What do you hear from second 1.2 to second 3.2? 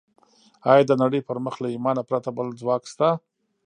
پر مخ له ايمانه پرته بل ځواک شته؟